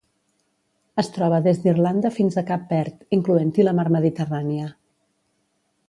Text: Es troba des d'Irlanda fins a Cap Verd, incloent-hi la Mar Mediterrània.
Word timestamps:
Es 1.01 1.09
troba 1.17 1.41
des 1.47 1.59
d'Irlanda 1.65 2.11
fins 2.17 2.37
a 2.37 2.45
Cap 2.49 2.65
Verd, 2.73 2.97
incloent-hi 3.19 3.67
la 3.69 3.77
Mar 3.81 3.87
Mediterrània. 3.99 4.73